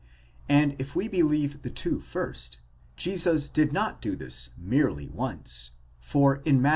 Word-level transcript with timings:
And 0.49 0.75
if 0.79 0.95
we 0.95 1.07
believe 1.07 1.61
the 1.61 1.69
two 1.69 1.99
first, 1.99 2.57
Jesus 2.95 3.47
did 3.47 3.71
not 3.71 4.01
do 4.01 4.15
this 4.15 4.49
merely 4.57 5.07
once; 5.07 5.73
for 5.99 6.37
in 6.37 6.59
Matt. 6.59 6.69